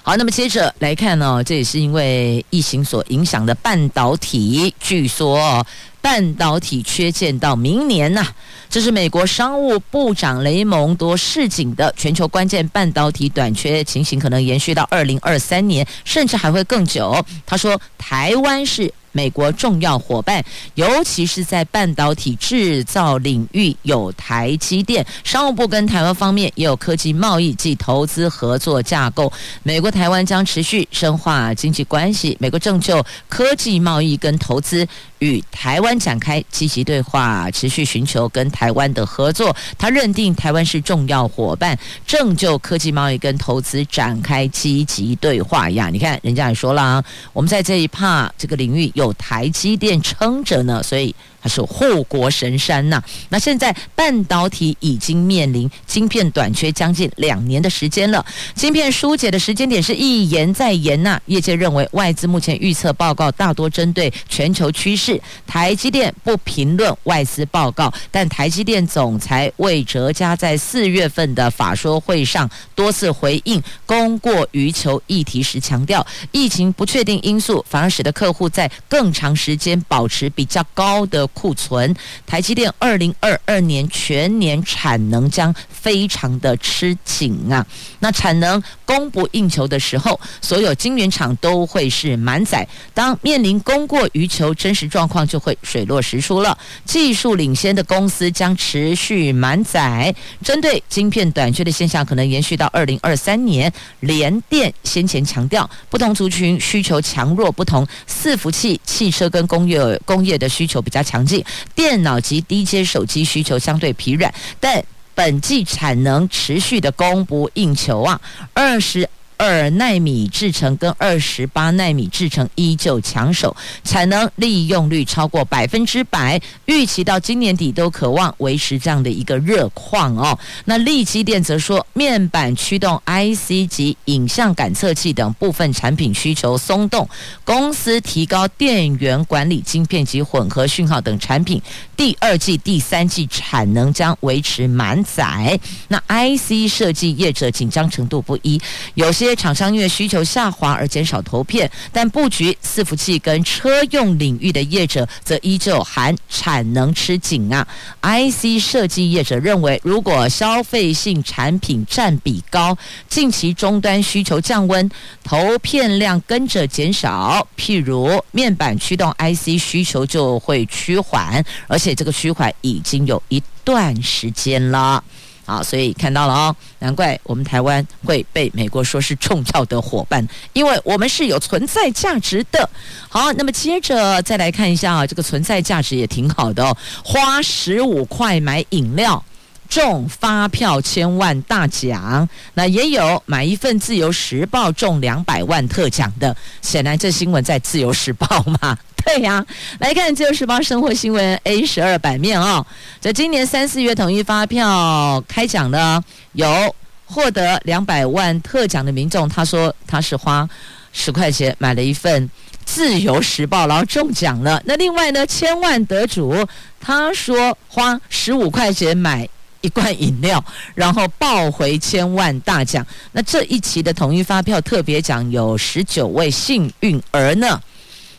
[0.09, 5.67] 好，那么接着来看呢、这也是因为疫情所影响的半导体，据说
[6.01, 8.25] 半导体缺件到明年呢、
[8.71, 17.21] 这是美国商务部长雷蒙多示警的全球关键半导体短缺情形，可能延续到二零二三年，甚至还会更久。
[17.45, 18.95] 他说，台湾是。
[19.17, 25.05] 美国重要伙伴，尤其是在半导体制造领域有台积电。
[25.25, 29.33] 商务部跟台湾方面也有科技贸易及投资合作架构。
[29.63, 32.37] 美国台湾将持续深化经济关系。
[32.39, 34.87] 美国正就科技贸易跟投资
[35.19, 39.55] 与台湾展开积极对话，持续寻求跟台湾的合作。
[39.79, 45.89] 他认定台湾是重要伙伴，正就科技贸易跟投资展开积极对话呀。
[45.93, 48.91] 你看，人家也说了啊，我们在这一趴这个领域。
[48.95, 51.15] 有台积电撑着呢，所以。
[51.49, 81.27] 是护国神山呐、那现在半导体已经面临晶片短缺将近两年的时间了，晶片疏解的时间点是一延再延呐、业界认为外资目前预测报告大多针对全球趋势，台积电不评论外资报告，但台积电总裁魏哲嘉在四月份的法说会上多次回应供过于求议题时强调，疫情不确定因素反而使得客户在更长时间保持比较高的。
[81.37, 81.95] 库存，
[82.27, 87.65] 台积电二零二二年全年产能将非常的吃紧啊！
[87.99, 92.67] 那产能供不应求的时候，所有晶圆厂都会是满载。
[92.95, 96.57] 当面临供过于求，真实状况就会水落石出了。
[96.87, 100.15] 技术领先的公司将持续满载。
[100.43, 103.71] 针对晶片短缺的现象，可能延续到二零二三年。
[104.01, 111.26] 联电先前强调，不同族群需求强弱不同，伺服器、汽车跟工业工业的需求比较强。
[111.75, 114.85] 电脑及低阶手机需求相对疲软，但
[115.15, 118.21] 本季产能持续的供不应求啊。
[118.53, 130.39] 二十二纳米制程跟二十八纳米制程依旧抢手，产能利用率超过百分之百，预期到今年底都可望维持这样的一个热况哦。
[130.65, 137.09] 那利基电则说，面板驱动 IC 及影像感测器等部分产品需求松动，
[137.45, 141.61] 公司提高电源管理晶片及混合讯号等产品，
[141.97, 145.59] 第二季、第三季产能将维持满载。
[145.89, 148.61] 那 IC 设计业者紧张程度不一，
[148.95, 157.67] 有些些厂商因为需求下滑而减少投片，但布局伺服器跟车用领域的业者则依旧含产能吃紧啊。
[158.03, 162.77] IC 设计业者认为，如果消费性产品占比高，
[163.09, 164.91] 近期终端需求降温，
[165.25, 175.03] 投片量跟着减少，譬如面板驱动 IC 需求就会趋缓，而且这个趋缓已经有一段时间了。
[175.47, 182.69] 好，所以看到了哦，难怪我们台湾会被美国说是重要的伙伴，因为我们是有存在价值的。
[183.09, 189.25] 好，那么接着再来看一下啊，这个存在价值也挺好的哦，花十五块买饮料
[189.69, 198.77] 中发票千万大奖，那也有买一份自由时报中两百万特奖的，显然这新闻在自由时报嘛。
[199.07, 199.47] 对呀、
[199.79, 202.67] 来看《自由时报》生活新闻 A 十二版面哦。
[202.99, 206.03] 在今年三四月统一发票开奖的，
[206.33, 210.49] 有获得两百万特奖的民众，他说他是花
[210.93, 212.29] 十块钱买了一份
[212.65, 214.61] 《自由时报》，然后中奖了。
[214.65, 216.35] 那另外呢，千万得主
[216.81, 219.29] 他说花十五块钱买
[219.67, 220.43] 一罐饮料，
[220.75, 222.87] 然后抱回千万大奖。
[223.11, 227.61] 那这一期的统一发票特别奖有十九位幸运儿呢。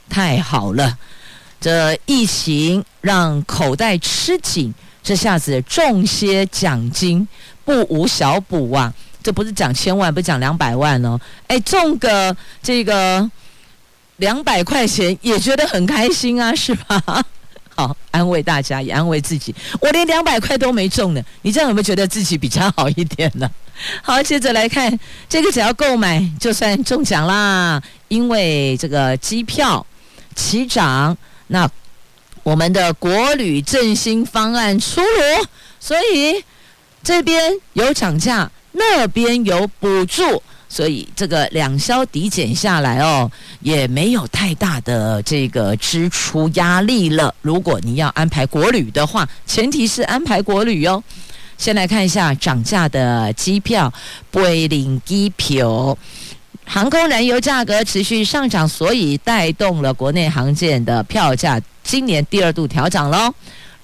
[0.10, 0.98] 太好了，
[1.60, 7.28] 这疫情让口袋吃紧，这下子中些奖金
[7.64, 8.94] 不无小补啊！
[9.24, 13.30] 这不是奖千万，不是奖两百万哦，哎，中个这个
[14.18, 17.26] 两百块钱也觉得很开心啊，是吧？
[17.78, 19.56] 好，安慰大家，也安慰自己。
[19.80, 23.50] 我连两百块都没中呢，你这样有没有觉得自己比较好一点呢？
[24.02, 25.00] 好，接着来看
[25.30, 29.86] 这个，只要购买就算中奖啦，因为这个机票。
[30.36, 31.18] 齐涨，
[31.48, 31.68] 那
[32.44, 35.48] 我们的国旅振兴方案出炉，
[35.80, 36.44] 所以
[37.02, 47.34] 这边有涨价，那边有补助，所以这个两销抵减下来哦，也没有太大的这个支出压力了。
[47.42, 51.02] 如果你要安排国旅的话，前提是安排国旅哟。
[51.58, 53.92] 先来看一下涨价的机票，
[54.30, 55.98] 杯林机票。
[56.66, 63.34] 航空燃油价格持续上涨，所以带动了国内航线的票价，今年第二度调涨喽。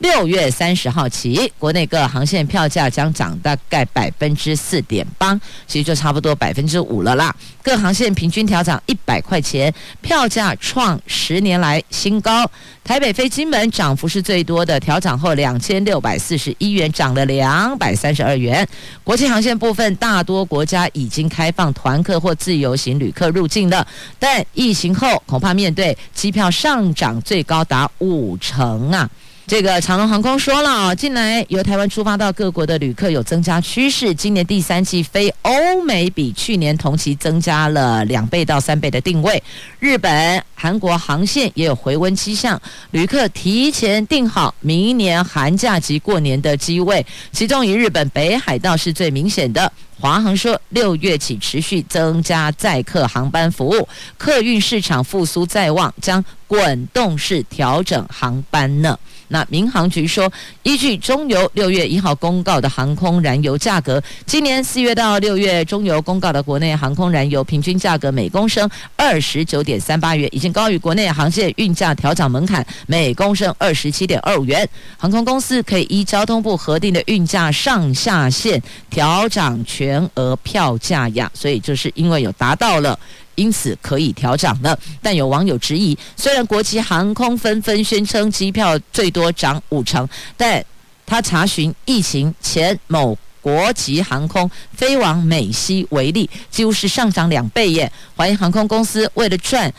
[0.04, 5.34] 六月三十号起，国内各航线票价将涨大概百分之四点八，
[5.66, 7.34] 其实就差不多百分之五了啦。
[7.64, 12.46] 各航线平均调涨一百块钱，票价创十年来新高。
[12.84, 18.68] 台北飞金门涨幅是最多的，调涨后两千六百四十一元，涨了两百三十二元。
[19.06, 23.88] 国际航线部分，大多国家已经开放团客或自由行旅客入境了，
[24.20, 29.10] 但疫情后恐怕面对机票上涨最高达五成啊。
[29.46, 34.16] 这个长荣航空说了啊，近来由台湾出发到各国的旅客有增加趋势。
[34.16, 39.44] 今年第三季飞欧美比去年同期增加了两倍到三倍的订位。
[39.80, 42.60] 日本、韩国航线也有回温迹象，
[42.92, 47.06] 旅客提前订好明年寒假及过年的机位。
[47.34, 49.70] 其中以日本北海道是最明显的。
[50.00, 53.88] 华航说，六月起持续增加载客航班服务，
[54.18, 58.98] 客运市场复苏在望，将滚动式调整航班呢。
[59.34, 60.32] 那民航局说，
[60.62, 74.70] 依据中油六月一号公告的航空燃油价格，今年四月到六月中油公告的国内航空燃油平均价格每公升二十九点三八元，已经高于国内航线运价调涨门槛每公升二十七点二五元。
[75.00, 78.62] 航空公司可以依交通部核定的运价上下限
[78.92, 83.00] 调涨全额票价呀，所以就是因为有达到了。
[83.36, 90.08] 因此可以调涨了，但有网友质疑，虽然国际航空纷纷宣称机票最多涨五成，
[90.38, 90.64] 但
[91.06, 97.92] 他查询疫情前某国籍航空飞往美西为例，几乎是上涨两倍耶。
[98.16, 99.74] 怀疑航空公司为了赚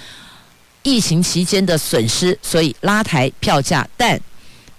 [0.83, 4.21] 疫情期间的损失，所以拉抬票价，但。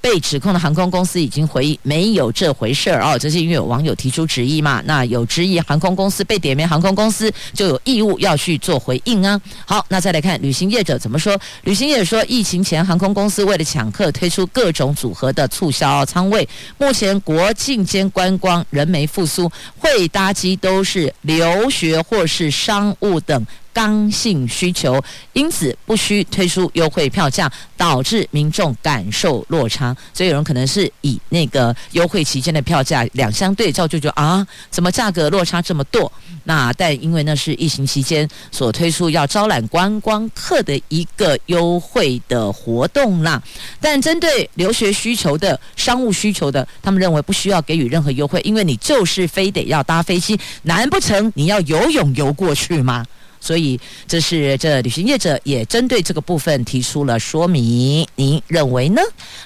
[0.06, 4.80] 被指控的航空公司已经回应没有这回事儿哦，这是因为有网友提出质疑嘛。
[4.86, 9.42] 那有质疑航空公司被点名，航空公司就有义务要去做回应啊。
[9.66, 11.36] 好，那再来看旅行业者怎么说？
[11.64, 16.48] 旅行业者说，疫情前航空公司为了抢客，推出各种组合的促销仓位。
[16.78, 23.44] 目前国境间观光仍没复苏，会搭机都是留学或是商务等。
[23.76, 25.04] 刚性需求，
[25.34, 29.94] 因此不需推出优惠票价，导致民众感受落差。
[30.14, 36.10] 所以有人可能是以那个优惠期间的票价两相对照，就觉得啊，怎么价格落差这么多？
[36.46, 43.44] 那但因为那是疫情期间所推出要招揽观光客的一个优惠的活动啦。
[43.82, 53.06] 但针对留学需求的、商务需求的，他们认为不需要给予任何优惠，因为你就是非得要搭飞机，难不成你要游泳游过去吗？
[53.46, 58.04] 所以，这是这旅行业者也针对这个部分提出了说明。
[58.16, 59.00] 您认为呢？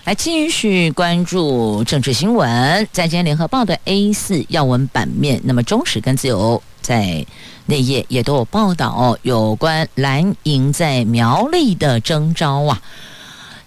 [0.06, 7.26] 来继续关注政治新闻，在今天联合报的 A 四要闻版面，那么中时跟自由在
[7.66, 12.82] 内页也都有报道，有关蓝营在苗栗的征召啊。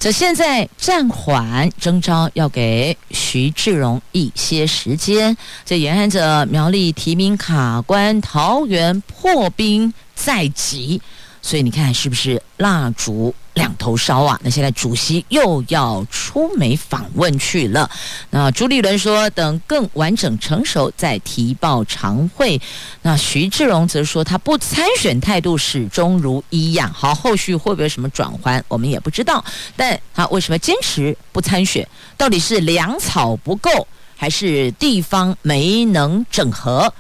[0.02, 5.36] 这现在暂缓征召，要给徐志荣一些时间。
[5.64, 9.94] 这眼看着苗栗提名卡关，桃园破冰。
[10.16, 11.00] 在即，
[11.40, 14.38] 所以你看是不是蜡烛两头烧啊？
[14.42, 17.90] 那现在主席又要出美访问去了。
[18.30, 22.60] 那朱立伦说，等更完整成熟再提报常会。
[23.02, 26.92] 那徐志荣则说，他不参选态度始终如一样。
[26.92, 29.44] 好，后续会不会什么转换，我们也不知道。
[29.76, 31.86] 但他为什么坚持不参选？
[32.16, 33.86] 到底是粮草不够，
[34.16, 36.92] 还是地方没能整合？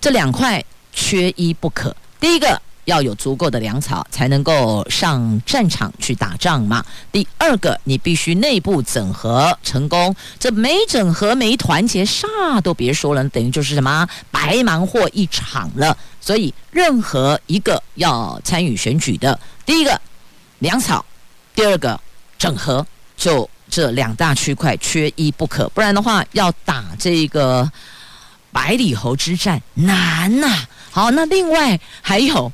[0.00, 1.94] 这两块缺一不可。
[2.20, 6.82] 第一个要有足够的粮草，才能够上战场去打仗嘛。
[7.12, 12.26] 第二个，你必须内部整合成功，这没整合、没团结，啥
[12.62, 15.94] 都别说了，等于就是什么白忙活一场了。
[16.18, 20.00] 所以，任何一个要参与选举的，第一个
[20.60, 21.04] 粮草，
[21.54, 22.00] 第二个
[22.38, 22.86] 整合，
[23.18, 27.70] 就这两大区块缺一不可，不然的话，要打这个
[28.50, 32.50] 百里侯之战难呐、好，那另外还有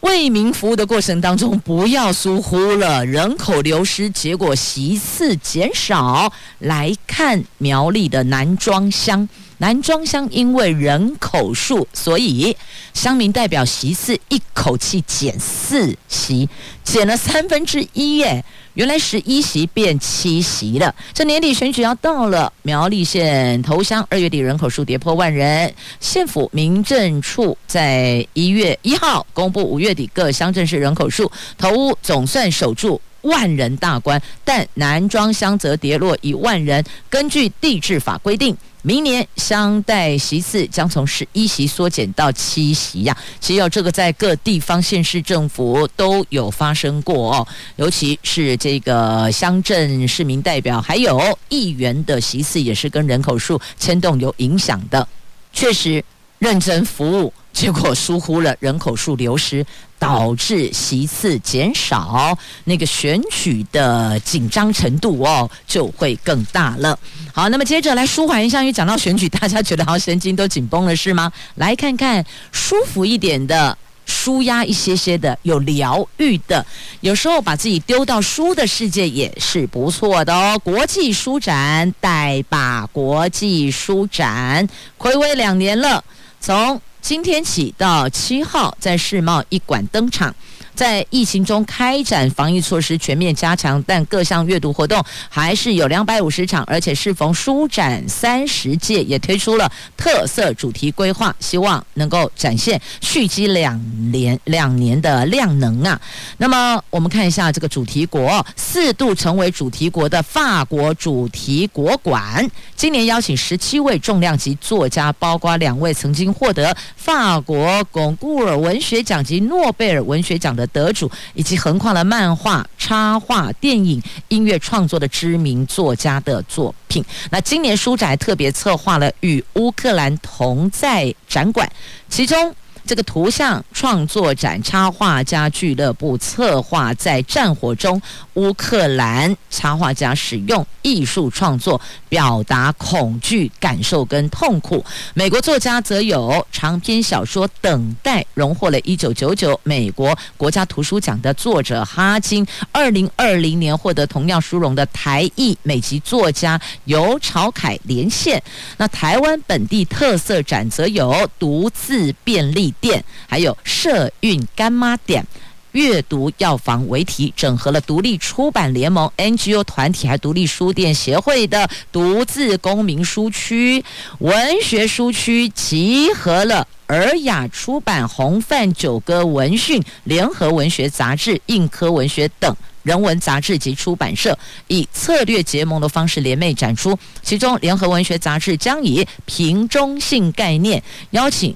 [0.00, 6.32] 为民服务的过程当中，不要疏忽了人口流失，结果席次减少。
[6.60, 9.28] 来看苗栗的南庄乡，
[9.58, 12.56] 南庄乡因为人口数，所以
[12.92, 16.48] 乡民代表席次一口气减四席，
[16.84, 18.44] 减了三分之一耶。
[18.74, 20.94] 原来十一席变七席了。
[21.14, 25.72] 这年底选举要到了，苗栗县头乡二月底人口数跌破万人。
[25.98, 36.84] 县府民政处在一月一号公布五月底各乡镇市人口数，头屋总算守住万人大关，但南庄乡则跌落一万人。
[37.08, 38.56] 根据地质法规定。
[38.82, 43.16] 明年乡代席次将从十一席缩减到七席呀。
[43.40, 55.08] 其实有这个在各地方县市政府都有发生过哦，尤其是这个乡镇市民代表还有议员的席次也是跟人口数牵动有影响的，
[55.52, 56.04] 确实
[56.38, 57.34] 认真服务。
[57.56, 59.64] 结果疏忽了人口数流失，
[59.98, 66.98] 导致席次减少，那个选举的紧张程度哦就会更大了。
[67.32, 71.32] 好，那么接着来舒缓一下，因为讲到选举，大家觉得好神经都紧绷了是吗？
[71.54, 76.62] 来看看舒服一点的，舒压一些些的，有疗愈的，
[77.00, 80.60] 有时候把自己丢到书的世界也是不错的哦。
[80.62, 86.04] 国际书展，代把国际书展，睽违两年了，
[86.38, 86.78] 从。
[87.08, 90.34] 今天起到七号，在世贸一馆登场。
[90.76, 103.80] 在疫情中开展防疫措施全面加强，但各项阅读活动还是有两百五十场，而且适逢书展三十届，也推出了特色主题规划，希望能够展现蓄积两
[104.12, 105.98] 年两年的量能啊。
[106.36, 112.46] 那么我们看一下这个主题国，四度成为主题国的法国主题国馆，
[112.76, 120.65] 今年邀请十七位重量级作家，包括两位曾经获得法国龚古尔文学奖及诺贝尔文学奖的。
[120.68, 127.04] 得主以及横跨了漫画、插画、电影、音乐创作的知名作家的作品。
[127.30, 131.70] 那今年书展特别策划了与乌克兰同在展馆，
[132.08, 132.54] 其中
[132.86, 138.00] 这个图像创作展插画家俱乐部策划，在战火中，
[138.34, 144.84] 乌克兰插画家使用艺术创作表达恐惧感受跟痛苦。
[145.14, 158.40] 美国作家则有长篇小说《等待》，荣获了一九九九美国国家图书奖的作者哈金，二零二零年获得同样殊荣的台裔美籍作家尤朝凯连线。
[158.76, 165.26] 那台湾本地特色展则有独自便利店，还有社运干妈店。
[165.72, 173.84] 阅读药房为题，整合了独立出版联盟、NGO 团体还独立书店协会的独自公民书区、
[174.20, 186.98] 文学书区，集合了尔雅出版、红范九歌文讯、联合文学杂志、硬科文学等人文杂志及出版社，以策略结盟的方式联袂展出。
[187.22, 191.54] 其中，联合文学杂志将以瓶中性概念邀请。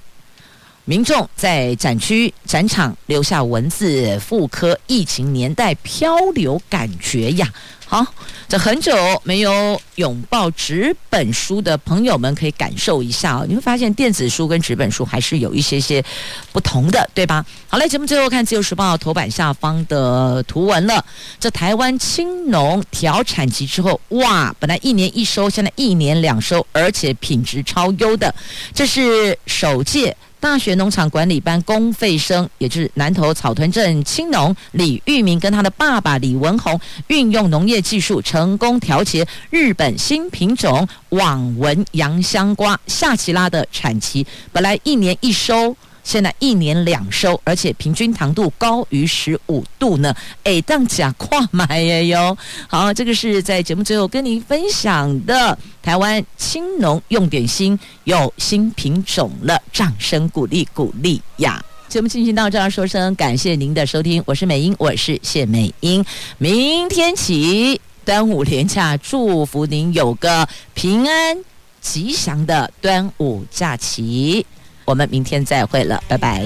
[0.91, 7.49] 民众在展区展场留下文字，复刻疫情年代漂流感觉呀。
[7.87, 8.05] 好，
[8.49, 13.47] 这很久没有拥抱纸本书的朋友们可以感受一下哦。
[13.49, 16.05] 你会发现电子书跟纸本书还是有一些些
[16.51, 17.47] 不同的，对吧？
[17.69, 21.05] 好嘞，节目最后看《自由时报》头版下方的图文了。
[21.39, 28.35] 这台湾青农调产期之后，哇，本来一年一收，现在一年两收，而且品质超优的，
[28.75, 30.17] 这是首届。
[30.41, 45.77] 大学农场管理班公费生，也就是南投草屯镇青农李玉明跟他的爸爸李文宏，运用农业技术成功调节日本新品种网纹洋香瓜夏奇拉的产期，本来一年一收。
[46.11, 50.13] 现在一年两收，而且平均糖度高于十五度呢。
[50.43, 52.37] 哎，当假跨买也哟。
[52.67, 61.65] 好，这个是在节目最后跟您分享的台湾青农用点心有新品种了，掌声鼓励鼓励呀！
[61.89, 66.05] 节目进行到这儿，说声感谢您的收听，我是美英，我是谢美英。
[66.39, 71.39] 明天起端午连假，祝福您有个平安
[71.81, 74.45] 吉祥的端午假期。
[74.85, 76.45] 我们明天再会了，拜拜。